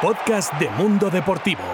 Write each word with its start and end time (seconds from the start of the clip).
Podcast 0.00 0.52
de 0.60 0.70
Mundo 0.70 1.10
Deportivo. 1.10 1.64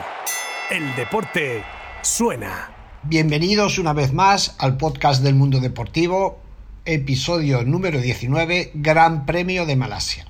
El 0.70 0.94
deporte 0.96 1.62
suena. 2.00 2.70
Bienvenidos 3.02 3.78
una 3.78 3.92
vez 3.92 4.14
más 4.14 4.56
al 4.58 4.78
podcast 4.78 5.22
del 5.22 5.34
Mundo 5.34 5.60
Deportivo, 5.60 6.38
episodio 6.86 7.64
número 7.64 8.00
19, 8.00 8.70
Gran 8.76 9.26
Premio 9.26 9.66
de 9.66 9.76
Malasia. 9.76 10.26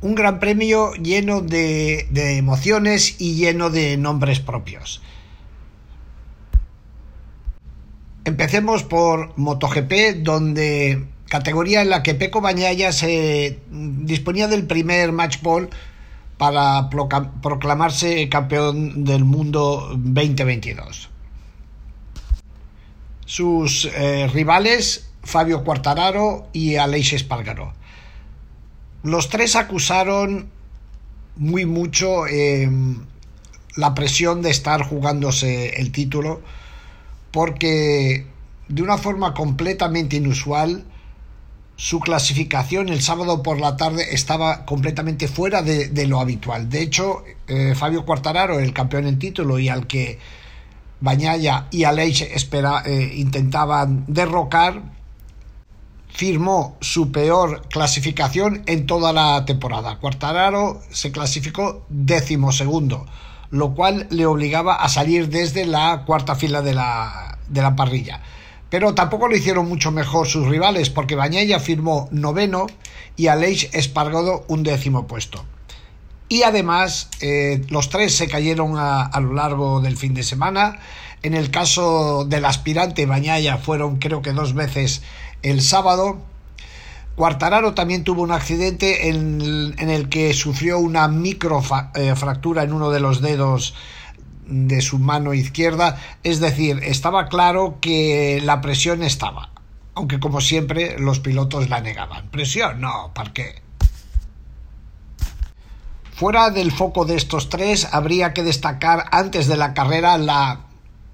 Un 0.00 0.14
gran 0.14 0.40
premio 0.40 0.94
lleno 0.94 1.42
de, 1.42 2.08
emociones 2.14 3.20
y 3.20 3.34
lleno 3.34 3.68
de 3.68 3.98
nombres 3.98 4.40
propios. 4.40 5.02
Empecemos 8.24 8.82
por 8.82 9.36
MotoGP, 9.36 10.22
donde 10.22 11.04
categoría 11.28 11.82
en 11.82 11.90
la 11.90 12.02
que 12.02 12.14
Peco 12.14 12.40
Bañaya 12.40 12.92
se 12.92 13.58
disponía 13.70 14.48
del 14.48 14.66
primer 14.66 15.12
match 15.12 15.42
ball 15.42 15.68
para 16.38 16.90
proclamarse 16.90 18.28
campeón 18.28 19.04
del 19.04 19.24
mundo 19.24 19.90
2022. 19.96 21.10
Sus 23.24 23.86
eh, 23.94 24.28
rivales, 24.32 25.10
Fabio 25.22 25.64
Quartararo 25.64 26.48
y 26.52 26.76
Aleix 26.76 27.12
Espargaro. 27.12 27.72
Los 29.02 29.28
tres 29.28 29.56
acusaron 29.56 30.50
muy 31.36 31.66
mucho 31.66 32.26
em, 32.26 33.04
la 33.76 33.94
presión 33.94 34.42
de 34.42 34.50
estar 34.50 34.82
jugándose 34.82 35.80
el 35.80 35.92
título 35.92 36.40
porque 37.30 38.26
de 38.68 38.82
una 38.82 38.98
forma 38.98 39.34
completamente 39.34 40.16
inusual 40.16 40.84
su 41.76 42.00
clasificación 42.00 42.88
el 42.88 43.02
sábado 43.02 43.42
por 43.42 43.60
la 43.60 43.76
tarde 43.76 44.14
estaba 44.14 44.64
completamente 44.64 45.28
fuera 45.28 45.62
de, 45.62 46.06
lo 46.06 46.20
habitual. 46.20 46.68
De 46.68 46.82
hecho, 46.82 47.24
eh, 47.48 47.74
Fabio 47.74 48.04
Quartararo, 48.04 48.60
el 48.60 48.72
campeón 48.72 49.06
en 49.06 49.18
título 49.18 49.58
y 49.58 49.68
al 49.68 49.86
que 49.86 50.18
Bañaya 51.00 51.66
y 51.70 51.84
Aleix 51.84 52.22
eh, 52.22 53.12
intentaban 53.16 54.04
derrocar, 54.06 54.82
firmó 56.08 56.76
su 56.80 57.10
peor 57.10 57.66
clasificación 57.68 58.62
en 58.66 58.86
toda 58.86 59.12
la 59.12 59.44
temporada. 59.44 59.98
Quartararo 59.98 60.80
se 60.90 61.10
clasificó 61.10 61.84
décimo 61.88 62.52
segundo, 62.52 63.04
lo 63.50 63.74
cual 63.74 64.06
le 64.10 64.26
obligaba 64.26 64.76
a 64.76 64.88
salir 64.88 65.28
desde 65.28 65.66
la 65.66 66.04
cuarta 66.06 66.36
fila 66.36 66.62
de 66.62 66.74
la, 66.74 67.38
de 67.48 67.62
la 67.62 67.74
parrilla. 67.74 68.22
Pero 68.74 68.92
tampoco 68.92 69.28
lo 69.28 69.36
hicieron 69.36 69.68
mucho 69.68 69.92
mejor 69.92 70.26
sus 70.26 70.48
rivales, 70.48 70.90
porque 70.90 71.14
Bañaya 71.14 71.60
firmó 71.60 72.08
noveno 72.10 72.66
y 73.14 73.28
Aleix 73.28 73.72
Espargado 73.72 74.44
un 74.48 74.64
décimo 74.64 75.06
puesto. 75.06 75.44
Y 76.28 76.42
además, 76.42 77.08
eh, 77.20 77.64
los 77.68 77.88
tres 77.88 78.16
se 78.16 78.26
cayeron 78.26 78.74
a, 78.76 79.16
lo 79.20 79.32
largo 79.32 79.80
del 79.80 79.96
fin 79.96 80.12
de 80.12 80.24
semana. 80.24 80.80
En 81.22 81.34
el 81.34 81.52
caso 81.52 82.24
del 82.24 82.44
aspirante 82.46 83.06
Bañaya 83.06 83.58
fueron 83.58 84.00
creo 84.00 84.22
que 84.22 84.32
dos 84.32 84.54
veces 84.54 85.02
el 85.42 85.62
sábado. 85.62 86.18
Cuartararo 87.14 87.74
también 87.74 88.02
tuvo 88.02 88.22
un 88.22 88.32
accidente 88.32 89.08
en, 89.08 89.76
el 89.78 90.08
que 90.08 90.34
sufrió 90.34 90.80
una 90.80 91.06
microfractura 91.06 92.62
eh, 92.62 92.64
en 92.64 92.72
uno 92.72 92.90
de 92.90 92.98
los 92.98 93.20
dedos 93.20 93.76
de 94.46 94.80
su 94.80 94.98
mano 94.98 95.34
izquierda, 95.34 95.98
es 96.22 96.40
decir, 96.40 96.80
estaba 96.82 97.28
claro 97.28 97.78
que 97.80 98.40
la 98.42 98.60
presión 98.60 99.02
estaba, 99.02 99.50
aunque 99.94 100.20
como 100.20 100.40
siempre 100.40 100.98
los 100.98 101.20
pilotos 101.20 101.68
la 101.68 101.80
negaban. 101.80 102.28
Presión, 102.30 102.80
no, 102.80 103.12
¿para 103.14 103.32
qué? 103.32 103.62
Fuera 106.12 106.50
del 106.50 106.70
foco 106.70 107.04
de 107.04 107.16
estos 107.16 107.48
tres, 107.48 107.88
habría 107.92 108.32
que 108.32 108.42
destacar 108.42 109.06
antes 109.10 109.48
de 109.48 109.56
la 109.56 109.74
carrera 109.74 110.16
la 110.18 110.60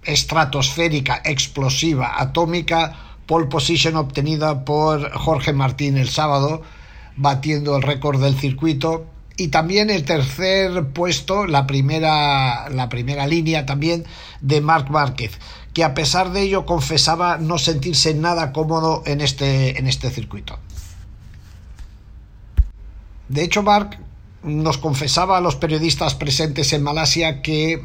estratosférica, 0.02 1.22
explosiva, 1.24 2.20
atómica 2.20 3.10
pole 3.30 3.47
position 3.47 3.94
obtenida 3.94 4.64
por 4.64 5.12
Jorge 5.12 5.52
Martín 5.52 5.97
el 5.97 6.08
sábado, 6.08 6.62
batiendo 7.14 7.76
el 7.76 7.82
récord 7.82 8.20
del 8.20 8.36
circuito 8.36 9.06
y 9.40 9.48
también 9.48 9.88
el 9.88 10.04
tercer 10.04 10.88
puesto, 10.88 11.46
la 11.46 11.66
primera, 11.66 12.68
la 12.68 12.90
primera 12.90 13.26
línea 13.26 13.64
también 13.64 14.04
de 14.42 14.60
Marc 14.60 14.90
Márquez, 14.90 15.32
que 15.72 15.82
a 15.82 15.94
pesar 15.94 16.32
de 16.32 16.42
ello 16.42 16.66
confesaba 16.66 17.38
no 17.38 17.56
sentirse 17.56 18.12
nada 18.12 18.52
cómodo 18.52 19.02
en 19.06 19.22
este, 19.22 19.78
en 19.78 19.86
este 19.86 20.10
circuito. 20.10 20.58
De 23.30 23.42
hecho, 23.42 23.62
Marc 23.62 23.98
nos 24.42 24.76
confesaba 24.76 25.38
a 25.38 25.40
los 25.40 25.56
periodistas 25.56 26.14
presentes 26.14 26.74
en 26.74 26.82
Malasia 26.82 27.40
que 27.40 27.82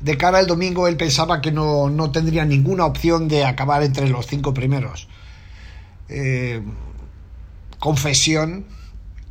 de 0.00 0.16
cara 0.16 0.38
al 0.38 0.46
domingo 0.46 0.88
él 0.88 0.96
pensaba 0.96 1.42
que 1.42 1.52
no, 1.52 2.10
tendría 2.12 2.46
ninguna 2.46 2.86
opción 2.86 3.28
de 3.28 3.44
acabar 3.44 3.82
entre 3.82 4.08
los 4.08 4.26
cinco 4.26 4.54
primeros. 4.54 5.06
Eh, 6.08 6.62
confesión 7.78 8.64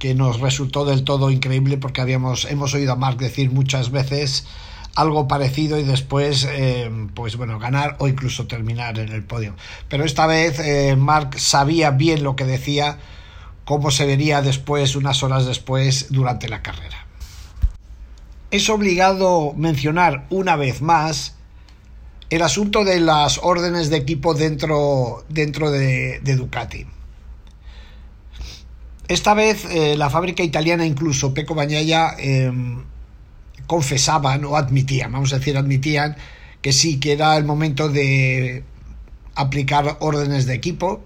que 0.02 0.16
nos 0.16 0.40
resultó 0.40 0.84
del 0.84 1.04
todo 1.04 1.30
increíble 1.30 1.78
porque 1.78 2.02
habíamos 2.02 2.46
hemos 2.46 2.74
oído 2.74 2.94
a 2.94 2.96
Mark 2.96 3.20
decir 3.20 3.52
muchas 3.52 3.92
veces 3.92 4.48
algo 4.96 5.28
parecido 5.28 5.78
y 5.78 5.84
después 5.84 6.48
eh, 6.50 6.90
pues 7.14 7.36
bueno 7.36 7.60
ganar 7.60 7.98
o 8.00 8.08
incluso 8.08 8.48
terminar 8.48 8.98
en 8.98 9.10
el 9.10 9.24
podio. 9.24 9.54
Pero 9.90 10.04
esta 10.04 10.26
vez 10.26 10.58
eh, 10.58 10.96
Mark 10.96 11.38
sabía 11.38 11.92
bien 11.92 12.24
lo 12.24 12.36
que 12.36 12.46
decía 12.46 12.98
cómo 13.64 13.92
se 13.92 14.08
vería 14.08 14.42
después 14.42 14.96
unas 14.96 15.22
horas 15.22 15.46
después 15.46 16.08
durante 16.10 16.50
la 16.50 16.64
carrera. 16.64 17.06
Es 18.50 18.72
obligado 18.72 19.54
mencionar 19.56 20.26
una 20.32 20.56
vez 20.56 20.82
más 20.82 21.36
el 22.32 22.42
asunto 22.42 22.86
de 22.86 23.02
las 23.02 23.40
órdenes 23.44 23.92
de 23.92 23.98
equipo 23.98 24.34
dentro 24.34 25.24
dentro 25.30 25.70
de, 25.70 26.22
de 26.22 26.36
Ducati 26.38 26.88
esta 29.12 29.34
vez 29.34 29.66
eh, 29.66 29.96
la 29.98 30.10
fábrica 30.10 30.42
italiana, 30.42 30.86
incluso 30.86 31.34
Peco 31.34 31.54
Bañaya, 31.54 32.16
em, 32.18 32.84
confesaban 33.68 34.46
o 34.46 34.56
admitían, 34.56 35.12
vamos 35.12 35.34
a 35.34 35.40
decir, 35.40 35.58
admitían 35.58 36.16
que 36.62 36.72
sí, 36.72 37.00
que 37.00 37.12
era 37.14 37.36
el 37.38 37.44
momento 37.44 37.90
de 37.90 38.64
aplicar 39.36 39.98
órdenes 40.00 40.46
de 40.46 40.54
equipo, 40.54 41.02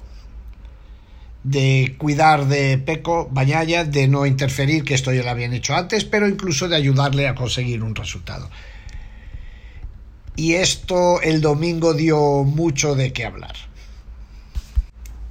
de 1.44 1.96
cuidar 1.98 2.48
de 2.48 2.78
Peco 2.78 3.28
Bañaya, 3.32 3.86
de 3.86 4.08
no 4.08 4.26
interferir, 4.26 4.84
que 4.84 4.94
esto 4.94 5.12
ya 5.14 5.24
lo 5.24 5.30
habían 5.30 5.54
hecho 5.54 5.76
antes, 5.76 6.06
pero 6.06 6.28
incluso 6.28 6.68
de 6.68 6.76
ayudarle 6.76 7.28
a 7.28 7.36
conseguir 7.36 7.82
un 7.82 7.96
resultado. 7.96 8.50
Y 10.36 10.54
esto 10.54 11.22
el 11.22 11.42
domingo 11.42 11.94
dio 11.94 12.44
mucho 12.44 12.96
de 12.96 13.14
qué 13.14 13.26
hablar. 13.26 13.56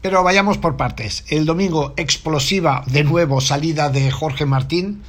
Pero 0.05 0.23
vayamos 0.23 0.59
por 0.59 0.77
partes. 0.77 1.25
El 1.29 1.47
domingo, 1.47 1.95
explosiva 1.97 2.85
de 2.87 3.05
nuevo 3.05 3.41
salida 3.41 3.89
de 3.89 4.11
Jorge 4.11 4.45
Martín, 4.45 5.03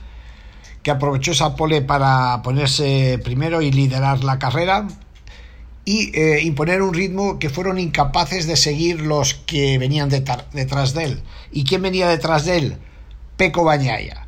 que 0.83 0.89
aprovechó 0.89 1.33
esa 1.33 1.57
pole 1.57 1.81
para 1.81 2.41
ponerse 2.43 3.19
primero 3.21 3.61
y 3.61 3.73
liderar 3.73 4.23
la 4.23 4.39
carrera 4.39 4.87
y 5.83 6.17
eh, 6.17 6.43
imponer 6.43 6.81
un 6.81 6.93
ritmo 6.93 7.39
que 7.39 7.49
fueron 7.49 7.77
incapaces 7.77 8.47
de 8.47 8.55
seguir 8.55 9.01
los 9.01 9.33
que 9.33 9.77
venían 9.77 10.07
detrás 10.07 10.93
de 10.93 11.03
él. 11.03 11.23
¿Y 11.51 11.65
quién 11.65 11.81
venía 11.81 12.07
detrás 12.07 12.45
de 12.45 12.57
él? 12.57 12.77
Peco 13.35 13.65
Bañaya. 13.65 14.27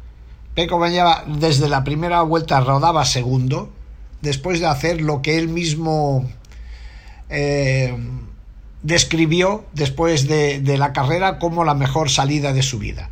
Peco 0.54 0.80
Bañaya 0.80 1.24
desde 1.28 1.70
la 1.70 1.86
primera 1.86 2.24
vuelta 2.24 2.60
rodaba 2.60 3.06
segundo, 3.06 3.72
después 4.22 4.60
de 4.60 4.66
hacer 4.66 5.00
lo 5.00 5.22
que 5.22 5.38
él 5.38 5.48
mismo 5.48 6.30
eh, 7.30 7.96
describió 8.88 9.66
después 9.74 10.30
de, 10.30 10.62
la 10.78 10.94
carrera 10.94 11.40
como 11.40 11.66
la 11.66 11.74
mejor 11.74 12.10
salida 12.10 12.54
de 12.54 12.64
su 12.64 12.80
vida. 12.80 13.10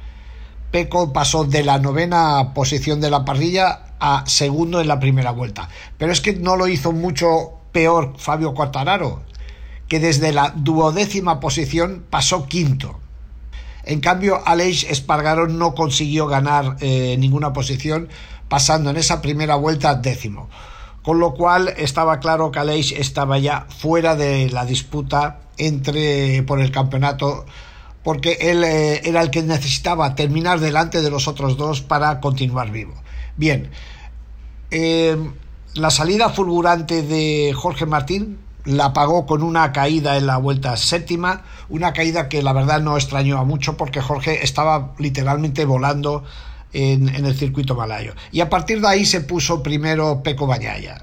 Peco 0.72 1.12
pasó 1.12 1.44
de 1.44 1.64
la 1.64 1.80
novena 1.80 2.54
posición 2.54 3.02
de 3.02 3.10
la 3.10 3.26
parrilla 3.26 3.82
a 4.00 4.24
segundo 4.26 4.80
en 4.80 4.88
la 4.88 5.02
primera 5.02 5.32
vuelta. 5.32 5.68
Pero 5.98 6.14
es 6.14 6.22
que 6.22 6.34
no 6.34 6.56
lo 6.56 6.70
hizo 6.70 6.94
mucho 6.94 7.56
peor 7.74 8.14
Fabio 8.18 8.54
Quartararo, 8.54 9.24
que 9.90 10.00
desde 10.00 10.32
la 10.32 10.54
duodécima 10.56 11.42
posición 11.42 12.06
pasó 12.10 12.48
quinto. 12.48 13.02
En 13.84 14.00
cambio, 14.00 14.42
Aleix 14.46 14.86
Espargaro 14.86 15.48
no 15.48 15.76
consiguió 15.76 16.26
ganar 16.26 16.78
eh, 16.80 17.18
ninguna 17.20 17.52
posición, 17.52 18.08
pasando 18.48 18.92
en 18.92 18.96
esa 18.96 19.22
primera 19.22 19.56
vuelta 19.56 19.96
décimo. 19.96 20.50
Con 21.04 21.20
lo 21.20 21.34
cual 21.34 21.74
estaba 21.78 22.22
claro 22.22 22.50
que 22.50 22.60
Aleix 22.60 22.94
estaba 22.94 23.38
ya 23.40 23.68
fuera 23.70 24.16
de 24.16 24.50
la 24.50 24.66
disputa 24.66 25.42
entre 25.58 26.44
por 26.44 26.62
el 26.62 26.72
campeonato 26.72 27.46
porque 28.04 28.38
él 28.40 28.64
eh, 28.64 29.02
era 29.04 29.22
el 29.22 29.32
que 29.32 29.42
necesitaba 29.42 30.14
terminar 30.14 30.60
delante 30.60 31.02
de 31.02 31.10
los 31.10 31.28
otros 31.28 31.58
dos 31.58 31.82
para 31.82 32.20
continuar 32.20 32.70
vivo. 32.72 32.94
Bien, 33.36 33.72
eh, 34.70 35.18
la 35.74 35.90
salida 35.90 36.30
fulgurante 36.30 37.02
de 37.02 37.52
Jorge 37.56 37.86
Martín 37.86 38.38
la 38.64 38.94
pagó 38.94 39.26
con 39.26 39.44
una 39.44 39.72
caída 39.72 40.18
en 40.18 40.28
la 40.28 40.38
vuelta 40.38 40.78
séptima, 40.78 41.44
una 41.70 41.94
caída 41.94 42.30
que 42.30 42.44
la 42.44 42.54
verdad 42.54 42.82
no 42.82 42.96
extrañó 42.96 43.40
a 43.40 43.44
mucho 43.44 43.78
porque 43.78 44.02
Jorge 44.02 44.44
estaba 44.44 44.94
literalmente 44.98 45.66
volando 45.66 46.24
en, 46.74 47.10
el 47.10 47.36
circuito 47.36 47.76
malayo. 47.76 48.14
Y 48.32 48.42
a 48.42 48.50
partir 48.50 48.82
de 48.82 48.88
ahí 48.88 49.06
se 49.06 49.22
puso 49.22 49.64
primero 49.64 50.22
Peco 50.24 50.46
Bañaya. 50.46 51.00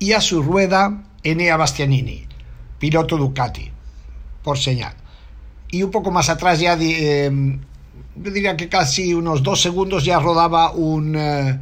Y 0.00 0.12
a 0.12 0.20
su 0.20 0.42
rueda 0.42 1.04
Enea 1.22 1.56
Bastianini, 1.56 2.26
piloto 2.80 3.16
Ducati, 3.16 3.70
por 4.42 4.58
señal. 4.58 4.94
Y 5.70 5.84
un 5.84 5.92
poco 5.92 6.10
más 6.10 6.28
atrás 6.28 6.58
ya, 6.58 6.76
eh, 6.80 7.30
yo 8.16 8.30
diría 8.32 8.56
que 8.56 8.68
casi 8.68 9.14
unos 9.14 9.44
dos 9.44 9.60
segundos 9.62 10.04
ya 10.04 10.18
rodaba 10.18 10.72
un... 10.72 11.14
Eh, 11.14 11.60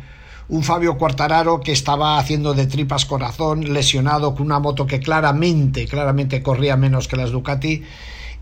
un 0.49 0.63
Fabio 0.63 0.97
Quartararo 0.97 1.61
que 1.61 1.73
estaba 1.73 2.19
haciendo 2.19 2.55
de 2.55 2.67
tripas 2.67 3.05
corazón, 3.05 3.73
lesionado 3.73 4.35
con 4.35 4.47
una 4.47 4.59
moto 4.59 4.87
que 4.87 5.01
claramente, 5.01 5.87
claramente 5.87 6.43
corría 6.43 6.77
menos 6.77 7.07
que 7.07 7.17
las 7.17 7.31
Ducati 7.31 7.83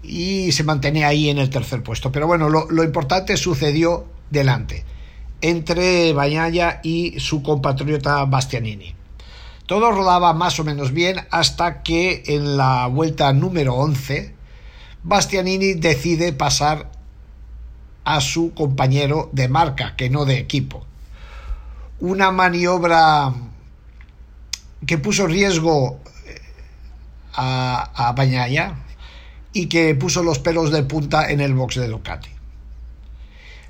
y 0.03 0.53
se 0.53 0.63
mantenía 0.63 1.09
ahí 1.09 1.29
en 1.29 1.39
el 1.39 1.51
tercer 1.51 1.83
puesto. 1.83 2.13
Pero 2.13 2.27
bueno, 2.27 2.49
lo, 2.49 2.85
importante 2.85 3.37
sucedió 3.37 4.07
delante, 4.31 4.85
entre 5.41 6.13
Bañaya 6.13 6.81
y 6.83 7.19
su 7.19 7.43
compatriota 7.43 8.25
Bastianini. 8.25 8.95
Todo 9.67 9.91
rodaba 9.91 10.33
más 10.33 10.59
o 10.61 10.65
menos 10.65 10.93
bien 10.93 11.27
hasta 11.31 11.83
que 11.83 12.23
en 12.27 12.57
la 12.57 12.87
vuelta 12.87 13.33
número 13.33 13.75
11 13.75 14.35
Bastianini 15.03 15.75
decide 15.75 16.33
pasar 16.33 16.91
a 18.05 18.21
su 18.21 18.55
compañero 18.55 19.29
de 19.33 19.49
marca, 19.49 19.97
que 19.97 20.09
no 20.09 20.25
de 20.25 20.39
equipo 20.39 20.87
una 22.01 22.31
maniobra 22.31 23.33
que 24.87 24.99
puso 24.99 25.27
riesgo 25.27 26.01
eh, 26.27 26.41
a, 27.35 28.09
a 28.09 28.13
Bañaya 28.13 28.75
y 29.53 29.67
que 29.67 29.95
puso 29.95 30.23
los 30.23 30.39
pelos 30.39 30.71
de 30.71 30.83
punta 30.83 31.31
en 31.31 31.41
el 31.41 31.55
box 31.55 31.77
de 31.77 31.89
Ducati. 31.89 32.29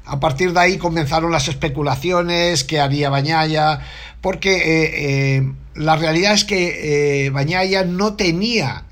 A 0.06 0.20
partir 0.20 0.52
de 0.52 0.60
ahí 0.60 0.78
comenzaron 0.78 1.32
las 1.32 1.48
especulaciones 1.48 2.64
que 2.64 2.80
haría 2.80 3.10
Bañaya, 3.10 3.80
porque 4.20 4.56
eh, 4.56 5.36
eh, 5.36 5.52
la 5.76 5.96
realidad 5.96 6.34
es 6.34 6.44
que 6.44 7.30
Bañaya 7.32 7.84
no 7.84 8.14
tenía 8.14 8.86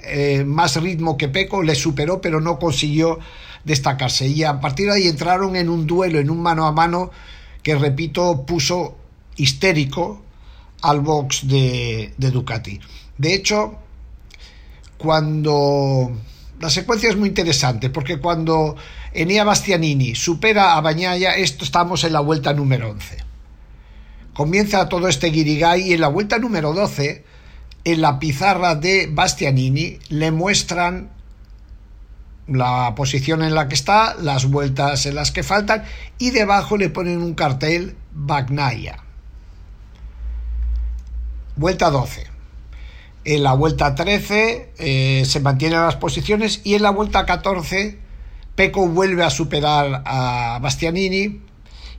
más 0.44 0.76
ritmo 0.76 1.16
que 1.16 1.28
Peco, 1.28 1.62
le 1.62 1.74
superó, 1.74 2.20
pero 2.20 2.40
no 2.40 2.58
consiguió 2.58 3.18
destacarse. 3.64 4.26
Y 4.26 4.44
a 4.44 4.60
partir 4.60 4.86
de 4.86 4.94
ahí 4.94 5.08
entraron 5.08 5.56
en 5.56 5.68
un 5.68 5.86
duelo, 5.86 6.18
en 6.18 6.30
un 6.30 6.40
mano 6.40 6.66
a 6.66 6.72
mano, 6.72 7.10
que 7.62 7.74
repito, 7.74 8.44
puso 8.46 8.96
histérico 9.36 10.22
al 10.82 11.00
box 11.00 11.48
de, 11.48 12.12
Ducati. 12.18 12.78
De 13.16 13.34
hecho, 13.34 13.78
cuando 14.98 16.12
la 16.60 16.70
secuencia 16.70 17.08
es 17.08 17.16
muy 17.16 17.28
interesante 17.28 17.90
porque 17.90 18.18
cuando 18.18 18.76
Enea 19.12 19.44
Bastianini 19.44 20.14
supera 20.14 20.76
a 20.76 20.80
Bañaya, 20.80 21.36
esto 21.36 21.64
estamos 21.64 22.04
en 22.04 22.12
la 22.12 22.20
vuelta 22.20 22.52
número 22.52 22.90
11. 22.90 23.23
Comienza 24.34 24.88
todo 24.88 25.08
este 25.08 25.28
guirigay 25.28 25.82
y 25.88 25.92
en 25.94 26.00
la 26.00 26.08
vuelta 26.08 26.38
número 26.38 26.72
12, 26.72 27.24
en 27.84 28.00
la 28.00 28.18
pizarra 28.18 28.74
de 28.74 29.08
Bastianini, 29.10 29.98
le 30.08 30.30
muestran 30.30 31.10
la 32.46 32.94
posición 32.94 33.42
en 33.42 33.54
la 33.54 33.68
que 33.68 33.74
está, 33.74 34.14
las 34.20 34.46
vueltas 34.46 35.06
en 35.06 35.14
las 35.14 35.32
que 35.32 35.42
faltan 35.42 35.84
y 36.18 36.30
debajo 36.30 36.76
le 36.76 36.90
ponen 36.90 37.22
un 37.22 37.34
cartel 37.34 37.96
Bagnaya. 38.12 38.98
Vuelta 41.56 41.90
12. 41.90 42.26
En 43.24 43.42
la 43.42 43.54
vuelta 43.54 43.94
13 43.94 44.72
eh, 44.76 45.22
se 45.24 45.40
mantienen 45.40 45.80
las 45.80 45.96
posiciones 45.96 46.60
y 46.64 46.74
en 46.74 46.82
la 46.82 46.90
vuelta 46.90 47.24
14 47.24 47.98
Peco 48.54 48.86
vuelve 48.86 49.24
a 49.24 49.30
superar 49.30 50.02
a 50.04 50.58
Bastianini 50.60 51.40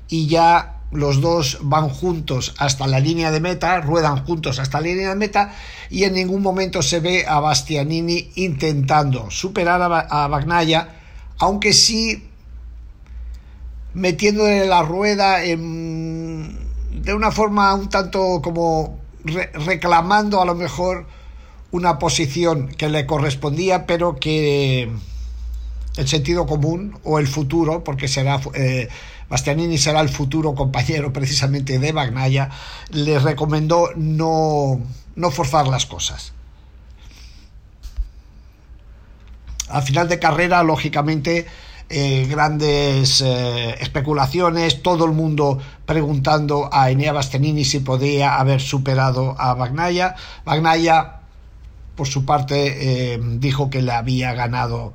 y 0.08 0.28
ya 0.28 0.82
los 0.96 1.22
dos 1.22 1.60
van 1.62 1.90
juntos 1.90 2.56
hasta 2.58 2.88
la 2.88 3.00
línea 3.00 3.32
de 3.32 3.40
meta, 3.40 3.82
ruedan 3.82 4.26
juntos 4.26 4.60
hasta 4.60 4.80
la 4.80 4.88
línea 4.88 5.10
de 5.10 5.16
meta 5.16 5.54
y 5.90 6.04
en 6.04 6.14
ningún 6.14 6.42
momento 6.42 6.82
se 6.82 7.00
ve 7.00 7.26
a 7.28 7.40
Bastianini 7.40 8.32
intentando 8.36 9.30
superar 9.32 9.82
a, 9.82 10.28
Bagnaya, 10.28 10.96
aunque 11.40 11.74
sí 11.74 12.30
metiéndole 13.94 14.68
la 14.68 14.82
rueda 14.84 15.38
de 15.40 17.14
una 17.14 17.32
forma 17.32 17.74
un 17.74 17.90
tanto 17.90 18.42
como 18.42 19.00
reclamando 19.24 20.42
a 20.42 20.46
lo 20.46 20.56
mejor 20.56 21.06
una 21.72 22.00
posición 22.00 22.70
que 22.70 22.90
le 22.90 23.06
correspondía, 23.06 23.86
pero 23.86 24.16
que 24.16 24.90
el 25.98 26.08
sentido 26.08 26.46
común 26.46 26.98
o 27.04 27.20
el 27.20 27.28
futuro, 27.28 27.84
porque 27.84 28.08
será 28.08 28.40
eh, 28.54 28.88
Bastianini 29.30 29.78
será 29.78 30.02
el 30.02 30.10
futuro 30.10 30.54
compañero 30.54 31.12
precisamente 31.12 31.80
de 31.80 31.92
Bagnaya, 31.92 32.50
le 32.92 33.20
recomendó 33.20 33.90
no, 33.96 34.80
no 35.16 35.32
forzar 35.32 35.68
las 35.68 35.86
cosas. 35.86 36.34
Al 39.70 39.82
final 39.82 40.08
de 40.08 40.20
carrera, 40.20 40.62
lógicamente, 40.62 41.48
eh, 41.90 42.26
grandes 42.28 43.22
eh, 43.22 43.76
especulaciones, 43.80 44.82
todo 44.82 45.06
el 45.06 45.12
mundo 45.12 45.60
preguntando 45.86 46.70
a 46.72 46.90
Enea 46.90 47.14
Bastianini 47.14 47.64
si 47.64 47.80
podía 47.80 48.38
haber 48.38 48.60
superado 48.60 49.36
a 49.40 49.54
Bagnaya. 49.54 50.16
Bagnaya, 50.46 51.22
por 51.96 52.08
su 52.08 52.26
parte, 52.26 53.14
eh, 53.14 53.20
dijo 53.38 53.70
que 53.70 53.82
le 53.82 53.92
había 53.92 54.34
ganado 54.34 54.94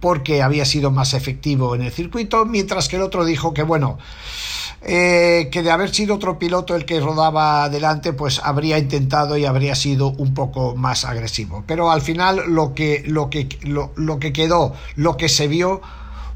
porque 0.00 0.42
había 0.42 0.64
sido 0.64 0.90
más 0.90 1.14
efectivo 1.14 1.74
en 1.74 1.82
el 1.82 1.92
circuito, 1.92 2.46
mientras 2.46 2.88
que 2.88 2.96
el 2.96 3.02
otro 3.02 3.24
dijo 3.24 3.54
que, 3.54 3.62
bueno, 3.62 3.98
eh, 4.82 5.50
que 5.52 5.62
de 5.62 5.70
haber 5.70 5.94
sido 5.94 6.14
otro 6.14 6.38
piloto 6.38 6.74
el 6.74 6.86
que 6.86 7.00
rodaba 7.00 7.64
adelante, 7.64 8.14
pues 8.14 8.40
habría 8.42 8.78
intentado 8.78 9.36
y 9.36 9.44
habría 9.44 9.74
sido 9.74 10.08
un 10.08 10.32
poco 10.32 10.74
más 10.74 11.04
agresivo. 11.04 11.64
Pero 11.66 11.90
al 11.90 12.00
final 12.00 12.42
lo 12.48 12.74
que, 12.74 13.04
lo 13.06 13.28
que, 13.28 13.48
lo, 13.62 13.92
lo 13.96 14.18
que 14.18 14.32
quedó, 14.32 14.74
lo 14.96 15.16
que 15.18 15.28
se 15.28 15.48
vio, 15.48 15.82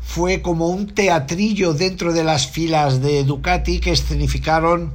fue 0.02 0.42
como 0.42 0.68
un 0.68 0.88
teatrillo 0.94 1.72
dentro 1.72 2.12
de 2.12 2.24
las 2.24 2.46
filas 2.46 3.00
de 3.00 3.24
Ducati 3.24 3.80
que 3.80 3.92
escenificaron 3.92 4.92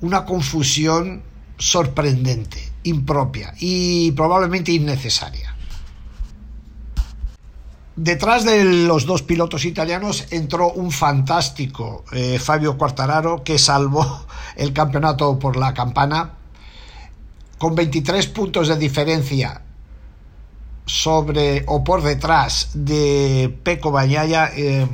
una 0.00 0.24
confusión 0.24 1.22
sorprendente, 1.58 2.58
impropia 2.84 3.52
y 3.58 4.12
probablemente 4.12 4.72
innecesaria. 4.72 5.47
Detrás 8.00 8.44
de 8.44 8.62
los 8.62 9.06
dos 9.06 9.22
pilotos 9.22 9.64
italianos 9.64 10.28
entró 10.30 10.70
un 10.70 10.92
fantástico 10.92 12.04
eh, 12.12 12.38
Fabio 12.38 12.78
Quartararo 12.78 13.42
que 13.42 13.58
salvó 13.58 14.24
el 14.56 14.72
campeonato 14.72 15.36
por 15.36 15.56
la 15.56 15.74
campana 15.74 16.34
con 17.58 17.74
23 17.74 18.28
puntos 18.28 18.68
de 18.68 18.76
diferencia 18.76 19.62
sobre 20.86 21.64
o 21.66 21.82
por 21.82 22.02
detrás 22.02 22.70
de 22.72 23.52
Peco 23.64 23.90
Bañaya. 23.90 24.52
Eh, 24.54 24.86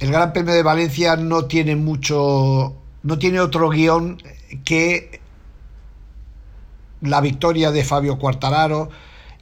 el 0.00 0.12
Gran 0.12 0.34
Premio 0.34 0.52
de 0.52 0.62
Valencia 0.62 1.16
no 1.16 1.46
tiene 1.46 1.76
mucho, 1.76 2.74
no 3.02 3.18
tiene 3.18 3.40
otro 3.40 3.70
guion 3.70 4.22
que 4.66 5.18
la 7.00 7.22
victoria 7.22 7.70
de 7.70 7.84
Fabio 7.84 8.18
Quartararo 8.18 8.90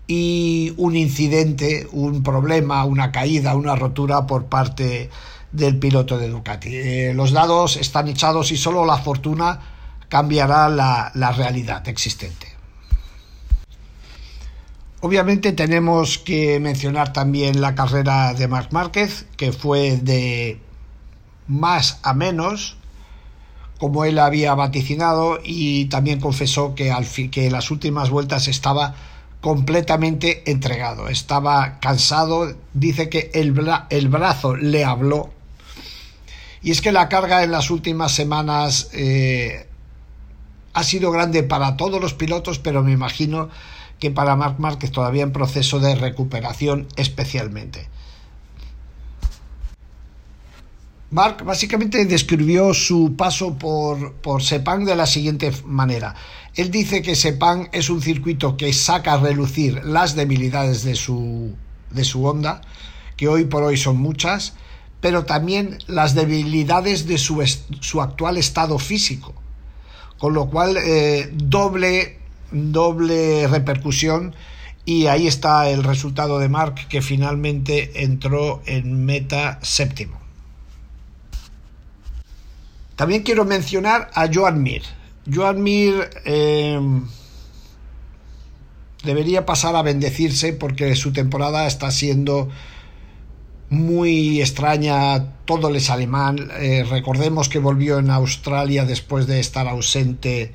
y 0.06 0.74
un 0.76 0.96
incidente, 0.96 1.86
un 1.92 2.22
problema, 2.22 2.84
una 2.84 3.12
caída, 3.12 3.54
una 3.56 3.76
rotura 3.76 4.26
por 4.26 4.46
parte 4.46 5.10
del 5.52 5.78
piloto 5.78 6.18
de 6.18 6.28
Ducati. 6.28 6.74
Eh, 6.74 7.12
los 7.14 7.32
dados 7.32 7.76
están 7.76 8.08
echados 8.08 8.52
y 8.52 8.56
solo 8.56 8.84
la 8.84 8.98
fortuna 8.98 9.60
cambiará 10.08 10.68
la, 10.68 11.12
la 11.14 11.32
realidad 11.32 11.86
existente. 11.88 12.48
Obviamente 15.00 15.52
tenemos 15.52 16.18
que 16.18 16.60
mencionar 16.60 17.12
también 17.12 17.60
la 17.60 17.74
carrera 17.74 18.34
de 18.34 18.46
Marc 18.46 18.72
Márquez, 18.72 19.26
que 19.36 19.52
fue 19.52 19.96
de 19.96 20.60
más 21.48 21.98
a 22.02 22.14
menos, 22.14 22.76
como 23.78 24.04
él 24.04 24.20
había 24.20 24.54
vaticinado, 24.54 25.40
y 25.42 25.86
también 25.86 26.20
confesó 26.20 26.76
que, 26.76 26.92
al 26.92 27.04
que 27.30 27.50
las 27.50 27.72
últimas 27.72 28.10
vueltas 28.10 28.46
estaba 28.46 28.94
completamente 29.42 30.48
entregado, 30.50 31.08
estaba 31.08 31.80
cansado, 31.80 32.54
dice 32.74 33.08
que 33.08 33.32
el, 33.34 33.52
el 33.90 34.08
brazo 34.08 34.56
le 34.56 34.84
habló. 34.84 35.30
Y 36.62 36.70
es 36.70 36.80
que 36.80 36.92
la 36.92 37.08
carga 37.08 37.42
en 37.42 37.50
las 37.50 37.68
últimas 37.68 38.12
semanas 38.12 38.88
eh, 38.92 39.66
ha 40.72 40.84
sido 40.84 41.10
grande 41.10 41.42
para 41.42 41.76
todos 41.76 42.00
los 42.00 42.14
pilotos, 42.14 42.60
pero 42.60 42.84
me 42.84 42.92
imagino 42.92 43.50
que 43.98 44.12
para 44.12 44.36
Marc 44.36 44.60
Márquez 44.60 44.92
todavía 44.92 45.24
en 45.24 45.32
proceso 45.32 45.80
de 45.80 45.96
recuperación 45.96 46.86
especialmente. 46.94 47.88
Mark 51.12 51.44
básicamente 51.44 52.06
describió 52.06 52.72
su 52.72 53.16
paso 53.16 53.58
por, 53.58 54.14
por 54.14 54.42
Sepang 54.42 54.86
de 54.86 54.96
la 54.96 55.04
siguiente 55.04 55.52
manera. 55.66 56.14
Él 56.54 56.70
dice 56.70 57.02
que 57.02 57.14
Sepang 57.14 57.68
es 57.72 57.90
un 57.90 58.00
circuito 58.00 58.56
que 58.56 58.72
saca 58.72 59.12
a 59.12 59.20
relucir 59.20 59.84
las 59.84 60.16
debilidades 60.16 60.84
de 60.84 60.94
su, 60.94 61.54
de 61.90 62.04
su 62.04 62.24
Honda, 62.24 62.62
que 63.18 63.28
hoy 63.28 63.44
por 63.44 63.62
hoy 63.62 63.76
son 63.76 63.98
muchas, 63.98 64.54
pero 65.02 65.26
también 65.26 65.76
las 65.86 66.14
debilidades 66.14 67.06
de 67.06 67.18
su, 67.18 67.44
su 67.80 68.00
actual 68.00 68.38
estado 68.38 68.78
físico, 68.78 69.34
con 70.16 70.32
lo 70.32 70.48
cual 70.48 70.78
eh, 70.78 71.30
doble, 71.34 72.20
doble 72.52 73.46
repercusión 73.48 74.34
y 74.86 75.08
ahí 75.08 75.26
está 75.26 75.68
el 75.68 75.84
resultado 75.84 76.38
de 76.38 76.48
Mark 76.48 76.88
que 76.88 77.02
finalmente 77.02 78.02
entró 78.02 78.62
en 78.64 79.04
meta 79.04 79.58
séptimo. 79.60 80.21
También 83.02 83.24
quiero 83.24 83.44
mencionar 83.44 84.12
a 84.14 84.28
Joan 84.32 84.62
Mir. 84.62 84.82
Joan 85.28 85.60
Mir 85.60 86.08
eh, 86.24 86.78
debería 89.02 89.44
pasar 89.44 89.74
a 89.74 89.82
bendecirse 89.82 90.52
porque 90.52 90.94
su 90.94 91.12
temporada 91.12 91.66
está 91.66 91.90
siendo 91.90 92.48
muy 93.70 94.40
extraña, 94.40 95.32
todo 95.46 95.68
les 95.68 95.86
sale 95.86 96.06
mal. 96.06 96.52
Eh, 96.60 96.84
recordemos 96.88 97.48
que 97.48 97.58
volvió 97.58 97.98
en 97.98 98.08
Australia 98.08 98.84
después 98.84 99.26
de 99.26 99.40
estar 99.40 99.66
ausente, 99.66 100.54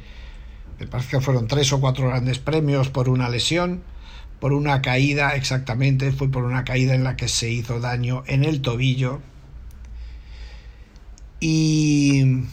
me 0.79 0.87
parece 0.87 1.17
que 1.17 1.19
fueron 1.19 1.49
tres 1.49 1.73
o 1.73 1.81
cuatro 1.81 2.07
grandes 2.07 2.39
premios 2.39 2.87
por 2.87 3.09
una 3.09 3.27
lesión, 3.27 3.83
por 4.39 4.53
una 4.53 4.81
caída, 4.81 5.35
exactamente, 5.35 6.13
fue 6.13 6.29
por 6.29 6.45
una 6.45 6.63
caída 6.63 6.95
en 6.95 7.03
la 7.03 7.17
que 7.17 7.27
se 7.27 7.51
hizo 7.51 7.81
daño 7.81 8.23
en 8.25 8.45
el 8.45 8.61
tobillo. 8.61 9.19
Y 11.39 12.19
en 12.19 12.47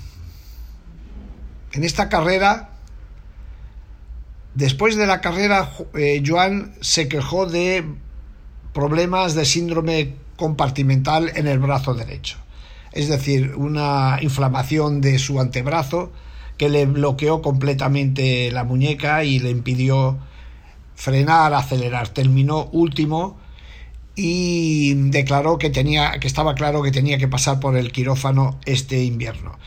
esta 1.73 2.09
carrera, 2.09 2.71
después 4.55 4.97
de 4.97 5.07
la 5.07 5.21
carrera, 5.21 5.71
eh, 5.95 6.23
Joan 6.25 6.75
se 6.81 7.09
quejó 7.09 7.47
de 7.47 7.85
problemas 8.73 9.35
de 9.35 9.45
síndrome 9.45 10.14
compartimental 10.37 11.33
en 11.35 11.47
el 11.47 11.59
brazo 11.59 11.95
derecho. 11.95 12.38
Es 12.93 13.09
decir, 13.09 13.55
una 13.57 14.19
inflamación 14.21 15.00
de 15.00 15.19
su 15.19 15.41
antebrazo 15.41 16.12
que 16.59 16.69
le 16.69 16.87
bloqueó 16.87 17.43
completamente 17.43 18.50
la 18.53 18.64
muñeca 18.64 19.25
y 19.25 19.41
le 19.41 19.50
impidió 19.50 20.19
frenar, 20.95 21.55
acelerar. 21.55 22.09
Terminó 22.09 22.67
último 22.67 23.37
y 24.16 24.94
declaró 25.11 25.59
que 25.59 25.71
tenía 25.71 26.18
que 26.21 26.26
estaba 26.26 26.54
claro 26.54 26.83
que 26.83 26.92
tenía 26.92 27.18
que 27.18 27.28
pasar 27.28 27.61
por 27.61 27.76
el 27.76 27.92
quirófano 27.92 28.59
este 28.64 29.02
invierno. 29.04 29.59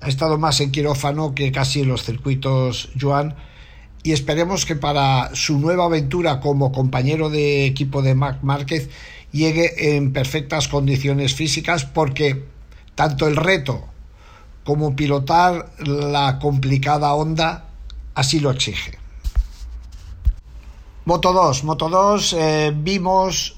Ha 0.00 0.08
estado 0.08 0.38
más 0.38 0.60
en 0.60 0.70
quirófano 0.70 1.34
que 1.34 1.50
casi 1.50 1.80
en 1.80 1.88
los 1.88 2.04
circuitos 2.04 2.90
Joan 3.00 3.34
y 4.04 4.12
esperemos 4.12 4.64
que 4.64 4.76
para 4.76 5.34
su 5.34 5.58
nueva 5.58 5.86
aventura 5.86 6.40
como 6.40 6.70
compañero 6.70 7.30
de 7.30 7.66
equipo 7.66 8.02
de 8.02 8.14
Marc 8.14 8.42
Márquez 8.42 8.88
llegue 9.32 9.96
en 9.96 10.12
perfectas 10.12 10.68
condiciones 10.68 11.34
físicas 11.34 11.84
porque 11.84 12.44
tanto 12.94 13.26
el 13.26 13.36
reto 13.36 13.84
como 14.62 14.94
pilotar 14.94 15.72
la 15.78 16.38
complicada 16.38 17.14
onda 17.14 17.68
así 18.14 18.38
lo 18.38 18.50
exige. 18.50 18.98
Moto 21.04 21.32
2. 21.32 21.64
Moto 21.64 21.88
2 21.88 22.32
eh, 22.34 22.72
vimos 22.76 23.57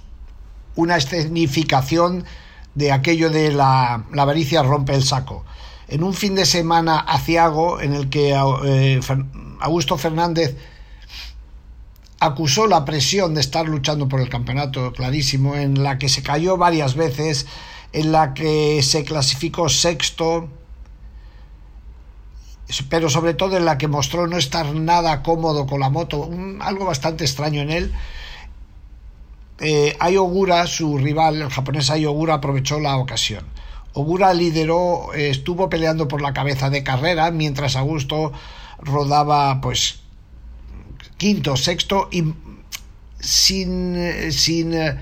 una 0.76 0.96
escenificación 0.96 2.24
de 2.74 2.92
aquello 2.92 3.30
de 3.30 3.52
la, 3.52 4.04
la, 4.12 4.22
avaricia 4.22 4.62
rompe 4.62 4.94
el 4.94 5.02
saco. 5.02 5.44
En 5.88 6.02
un 6.02 6.14
fin 6.14 6.34
de 6.34 6.46
semana 6.46 6.98
aciago 6.98 7.80
en 7.80 7.94
el 7.94 8.08
que 8.10 8.30
eh, 8.64 9.00
Augusto 9.60 9.98
Fernández 9.98 10.56
acusó 12.20 12.66
la 12.66 12.84
presión 12.84 13.34
de 13.34 13.40
estar 13.40 13.66
luchando 13.66 14.08
por 14.08 14.20
el 14.20 14.28
campeonato, 14.28 14.92
clarísimo, 14.92 15.56
en 15.56 15.82
la 15.82 15.98
que 15.98 16.08
se 16.08 16.22
cayó 16.22 16.58
varias 16.58 16.94
veces, 16.94 17.46
en 17.92 18.12
la 18.12 18.34
que 18.34 18.82
se 18.82 19.04
clasificó 19.04 19.68
sexto, 19.68 20.48
pero 22.88 23.10
sobre 23.10 23.34
todo 23.34 23.56
en 23.56 23.64
la 23.64 23.78
que 23.78 23.88
mostró 23.88 24.26
no 24.26 24.36
estar 24.36 24.74
nada 24.74 25.22
cómodo 25.22 25.66
con 25.66 25.80
la 25.80 25.90
moto, 25.90 26.30
algo 26.60 26.84
bastante 26.84 27.24
extraño 27.24 27.62
en 27.62 27.70
él. 27.70 27.92
Eh, 29.60 29.94
Ayogura, 30.00 30.66
su 30.66 30.96
rival, 30.96 31.42
el 31.42 31.50
japonés 31.50 31.90
Ayogura, 31.90 32.34
aprovechó 32.34 32.80
la 32.80 32.96
ocasión. 32.96 33.44
Ogura 33.92 34.32
lideró, 34.32 35.12
eh, 35.14 35.30
estuvo 35.30 35.68
peleando 35.68 36.08
por 36.08 36.22
la 36.22 36.32
cabeza 36.32 36.70
de 36.70 36.82
carrera, 36.82 37.30
mientras 37.30 37.76
Augusto 37.76 38.32
rodaba 38.78 39.60
pues 39.60 40.00
quinto, 41.18 41.56
sexto 41.56 42.08
y 42.10 42.32
sin, 43.18 44.32
sin 44.32 44.72
eh, 44.72 44.98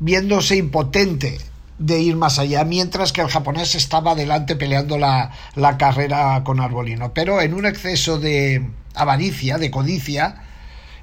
viéndose 0.00 0.56
impotente 0.56 1.38
de 1.78 2.00
ir 2.00 2.16
más 2.16 2.38
allá, 2.38 2.64
mientras 2.64 3.12
que 3.12 3.22
el 3.22 3.28
japonés 3.28 3.74
estaba 3.74 4.12
adelante 4.12 4.54
peleando 4.54 4.98
la, 4.98 5.30
la 5.54 5.78
carrera 5.78 6.42
con 6.44 6.60
Arbolino. 6.60 7.14
Pero 7.14 7.40
en 7.40 7.54
un 7.54 7.64
exceso 7.64 8.18
de 8.18 8.68
avaricia, 8.94 9.58
de 9.58 9.70
codicia, 9.70 10.42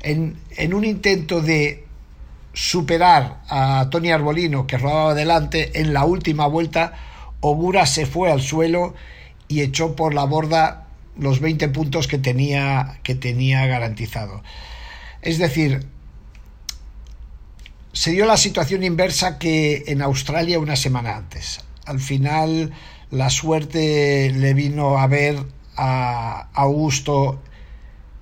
en, 0.01 0.38
en 0.51 0.74
un 0.74 0.86
intento 0.86 1.41
de 1.41 1.86
superar 2.53 3.41
a 3.50 3.88
Tony 3.89 4.12
Arbolino, 4.12 4.67
que 4.67 4.77
rodaba 4.77 5.12
adelante, 5.12 5.79
en 5.81 5.93
la 5.93 6.05
última 6.05 6.48
vuelta, 6.48 6.93
Ogura 7.39 7.86
se 7.86 8.05
fue 8.05 8.31
al 8.31 8.41
suelo 8.41 8.93
y 9.48 9.62
echó 9.62 9.96
por 9.96 10.13
la 10.13 10.25
borda 10.25 10.88
los 11.17 11.39
20 11.39 11.70
puntos 11.70 12.08
que 12.08 12.17
tenía, 12.17 13.00
que 13.03 13.15
tenía 13.15 13.65
garantizado. 13.65 14.43
Es 15.22 15.38
decir, 15.38 15.88
se 17.93 18.12
dio 18.12 18.25
la 18.25 18.38
situación 18.38 18.84
inversa 18.84 19.38
que 19.38 19.84
en 19.88 20.01
Australia 20.01 20.60
una 20.60 20.75
semana 20.75 21.17
antes. 21.17 21.62
Al 21.86 22.00
final 22.00 22.72
la 23.10 23.29
suerte 23.29 24.31
le 24.34 24.53
vino 24.53 24.98
a 24.98 25.08
ver 25.08 25.36
a 25.75 26.48
Augusto 26.53 27.41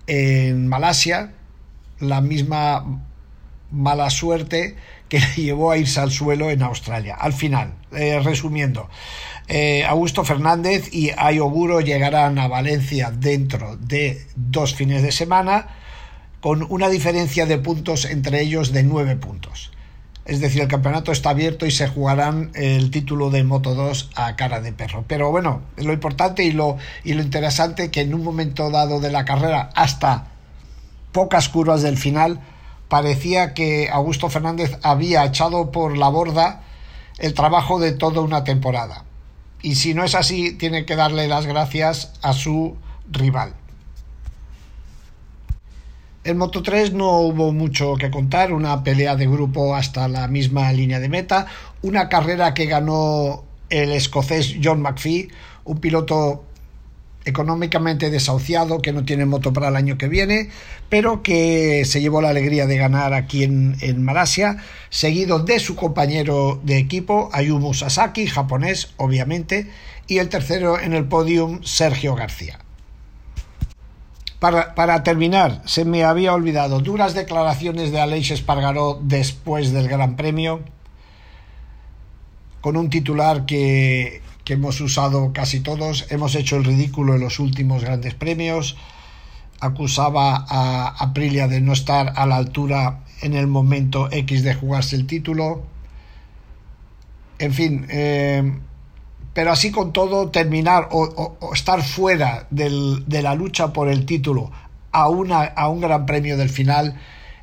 en 0.07 0.67
Malasia, 0.67 1.33
la 1.99 2.21
misma 2.21 3.03
mala 3.71 4.09
suerte 4.09 4.75
que 5.09 5.19
le 5.19 5.35
llevó 5.35 5.71
a 5.71 5.77
irse 5.77 5.99
al 5.99 6.11
suelo 6.11 6.49
en 6.49 6.61
Australia. 6.61 7.15
Al 7.19 7.33
final, 7.33 7.73
eh, 7.91 8.19
resumiendo, 8.19 8.89
eh, 9.47 9.83
Augusto 9.85 10.23
Fernández 10.23 10.93
y 10.93 11.11
Ayoguro 11.17 11.81
llegarán 11.81 12.37
a 12.37 12.47
Valencia 12.47 13.11
dentro 13.11 13.77
de 13.77 14.25
dos 14.35 14.75
fines 14.75 15.01
de 15.01 15.11
semana 15.11 15.67
con 16.41 16.65
una 16.69 16.87
diferencia 16.89 17.45
de 17.45 17.57
puntos 17.57 18.05
entre 18.05 18.41
ellos 18.41 18.71
de 18.71 18.83
nueve 18.83 19.15
puntos. 19.15 19.71
Es 20.25 20.39
decir, 20.39 20.61
el 20.61 20.67
campeonato 20.67 21.11
está 21.11 21.31
abierto 21.31 21.65
y 21.65 21.71
se 21.71 21.87
jugarán 21.87 22.51
el 22.53 22.91
título 22.91 23.31
de 23.31 23.43
Moto 23.43 23.73
2 23.73 24.11
a 24.15 24.35
cara 24.35 24.61
de 24.61 24.71
perro. 24.71 25.03
Pero 25.07 25.31
bueno, 25.31 25.63
lo 25.77 25.91
importante 25.91 26.43
y 26.43 26.51
lo, 26.51 26.77
y 27.03 27.13
lo 27.13 27.23
interesante 27.23 27.89
que 27.89 28.01
en 28.01 28.13
un 28.13 28.23
momento 28.23 28.69
dado 28.69 28.99
de 28.99 29.11
la 29.11 29.25
carrera, 29.25 29.71
hasta 29.73 30.27
pocas 31.11 31.49
curvas 31.49 31.81
del 31.81 31.97
final, 31.97 32.41
parecía 32.89 33.53
que 33.53 33.89
Augusto 33.89 34.29
Fernández 34.29 34.77
había 34.83 35.23
echado 35.23 35.71
por 35.71 35.97
la 35.97 36.09
borda 36.09 36.63
el 37.19 37.33
trabajo 37.33 37.79
de 37.79 37.93
toda 37.93 38.21
una 38.21 38.43
temporada. 38.43 39.05
Y 39.61 39.75
si 39.75 39.93
no 39.93 40.03
es 40.03 40.15
así, 40.15 40.53
tiene 40.53 40.85
que 40.85 40.95
darle 40.95 41.27
las 41.27 41.45
gracias 41.45 42.13
a 42.21 42.33
su 42.33 42.75
rival. 43.09 43.53
En 46.23 46.37
Moto 46.37 46.61
3 46.61 46.93
no 46.93 47.19
hubo 47.19 47.53
mucho 47.53 47.95
que 47.95 48.11
contar, 48.11 48.51
una 48.53 48.83
pelea 48.83 49.15
de 49.15 49.27
grupo 49.27 49.75
hasta 49.75 50.07
la 50.07 50.27
misma 50.27 50.71
línea 50.73 50.99
de 50.99 51.09
meta, 51.09 51.47
una 51.81 52.09
carrera 52.09 52.53
que 52.53 52.65
ganó 52.65 53.43
el 53.69 53.91
escocés 53.91 54.57
John 54.61 54.81
McPhee, 54.81 55.29
un 55.63 55.79
piloto 55.79 56.43
económicamente 57.25 58.09
desahuciado, 58.09 58.81
que 58.81 58.93
no 58.93 59.05
tiene 59.05 59.25
moto 59.25 59.53
para 59.53 59.67
el 59.67 59.75
año 59.75 59.97
que 59.97 60.07
viene, 60.07 60.49
pero 60.89 61.21
que 61.21 61.83
se 61.85 62.01
llevó 62.01 62.21
la 62.21 62.29
alegría 62.29 62.65
de 62.65 62.77
ganar 62.77 63.13
aquí 63.13 63.43
en, 63.43 63.75
en 63.81 64.03
Malasia, 64.03 64.57
seguido 64.89 65.39
de 65.39 65.59
su 65.59 65.75
compañero 65.75 66.59
de 66.63 66.77
equipo, 66.77 67.29
Ayumu 67.33 67.73
Sasaki, 67.73 68.27
japonés, 68.27 68.93
obviamente, 68.97 69.69
y 70.07 70.17
el 70.17 70.29
tercero 70.29 70.79
en 70.79 70.93
el 70.93 71.05
podium, 71.05 71.61
Sergio 71.63 72.15
García. 72.15 72.59
Para, 74.39 74.73
para, 74.73 75.03
terminar, 75.03 75.61
se 75.65 75.83
me 75.83 76.05
había 76.05 76.33
olvidado 76.33 76.79
duras 76.79 77.13
declaraciones 77.13 77.91
de 77.91 77.99
Aleix 77.99 78.31
Espargaró 78.31 78.97
después 79.01 79.73
del 79.73 79.89
Gran 79.89 80.15
Premio, 80.15 80.61
con 82.61 82.77
un 82.77 82.89
titular 82.89 83.45
que 83.45 84.21
que 84.49 84.55
hemos 84.55 84.81
usado 84.81 85.31
casi 85.31 85.59
todos. 85.59 86.07
Hemos 86.09 86.33
hecho 86.33 86.55
el 86.55 86.63
ridículo 86.63 87.13
en 87.13 87.21
los 87.21 87.37
últimos 87.37 87.83
grandes 87.83 88.15
premios. 88.15 88.77
Acusaba 89.59 90.43
a 90.49 90.87
Aprilia 90.87 91.47
de 91.47 91.61
no 91.61 91.73
estar 91.73 92.13
a 92.15 92.25
la 92.25 92.37
altura 92.37 93.01
en 93.21 93.35
el 93.35 93.45
momento 93.45 94.09
X 94.11 94.41
de 94.41 94.55
jugarse 94.55 94.95
el 94.95 95.05
título. 95.05 95.61
En 97.37 97.53
fin, 97.53 97.85
eh, 97.89 98.57
pero 99.35 99.51
así 99.51 99.69
con 99.69 99.93
todo, 99.93 100.29
terminar 100.29 100.89
o, 100.93 101.37
estar 101.53 101.83
fuera 101.83 102.47
de 102.49 103.21
la 103.21 103.35
lucha 103.35 103.71
por 103.71 103.87
el 103.87 104.07
título 104.07 104.49
a, 104.91 105.09
una, 105.09 105.43
a 105.43 105.69
un 105.69 105.79
gran 105.79 106.07
premio 106.07 106.37
del 106.37 106.49
final 106.49 106.99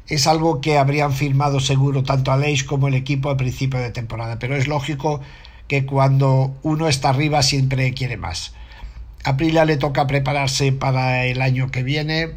es 0.08 0.26
algo 0.26 0.60
que 0.60 0.76
habrían 0.76 1.12
firmado 1.12 1.60
seguro 1.60 2.02
tanto 2.02 2.32
Aleix 2.32 2.64
como 2.64 2.88
el 2.88 2.94
equipo 2.94 3.30
al 3.30 3.36
principio 3.36 3.78
de 3.78 3.92
temporada, 3.92 4.40
pero 4.40 4.56
es 4.56 4.66
lógico 4.66 5.20
que 5.68 5.87
cuando 5.87 6.54
uno 6.62 6.88
está 6.88 7.11
arriba 7.11 7.42
siempre 7.42 7.92
quiere 7.92 8.16
más. 8.16 8.52
Aprilia 9.25 9.64
le 9.64 9.76
toca 9.76 10.06
prepararse 10.06 10.73
para 10.73 11.25
el 11.25 11.42
año 11.42 11.70
que 11.70 11.82
viene. 11.82 12.37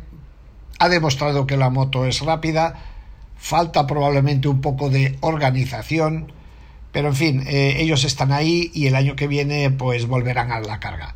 Ha 0.79 0.89
demostrado 0.89 1.45
que 1.45 1.57
la 1.57 1.69
moto 1.69 2.05
es 2.05 2.21
rápida. 2.21 2.79
Falta 3.37 3.85
probablemente 3.85 4.47
un 4.47 4.61
poco 4.61 4.89
de 4.89 5.17
organización. 5.21 6.31
Pero 6.91 7.09
en 7.09 7.15
fin, 7.15 7.43
eh, 7.47 7.75
ellos 7.77 8.03
están 8.03 8.31
ahí 8.31 8.71
y 8.73 8.87
el 8.87 8.95
año 8.95 9.15
que 9.15 9.27
viene 9.27 9.69
pues 9.69 10.07
volverán 10.07 10.51
a 10.51 10.61
la 10.61 10.79
carga. 10.79 11.15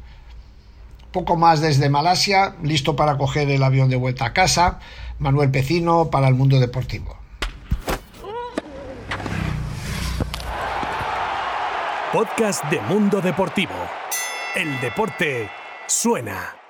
Poco 1.11 1.37
más 1.37 1.61
desde 1.61 1.89
Malasia, 1.89 2.55
listo 2.61 2.95
para 2.95 3.17
coger 3.17 3.49
el 3.49 3.63
avión 3.63 3.89
de 3.89 3.95
vuelta 3.95 4.25
a 4.25 4.33
casa. 4.33 4.79
Manuel 5.17 5.49
Pecino 5.49 6.09
para 6.11 6.27
el 6.27 6.35
mundo 6.35 6.59
deportivo. 6.59 7.22
Podcast 12.13 12.63
de 12.65 12.79
Mundo 12.81 13.21
Deportivo. 13.21 13.73
El 14.53 14.79
deporte 14.79 15.49
suena. 15.87 16.62